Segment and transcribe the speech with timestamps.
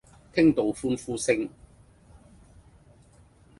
[0.33, 1.47] 聽到歡呼聲